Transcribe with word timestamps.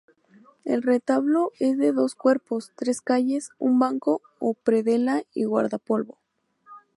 El 0.63 0.81
retablo 0.81 1.51
es 1.59 1.77
de 1.77 1.91
dos 1.91 2.15
cuerpos, 2.15 2.71
tres 2.75 3.01
calles, 3.01 3.51
un 3.59 3.77
banco 3.77 4.23
o 4.39 4.55
predela 4.55 5.25
y 5.31 5.43
guardapolvo. 5.43 6.17